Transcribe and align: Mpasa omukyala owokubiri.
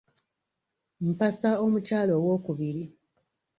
Mpasa 1.11 1.49
omukyala 1.65 2.13
owokubiri. 2.21 2.83